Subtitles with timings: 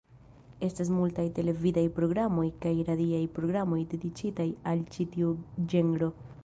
[0.67, 5.35] Estas multaj televidaj programoj kaj radiaj programoj dediĉitaj al ĉi tiu
[5.75, 6.15] ĝenro.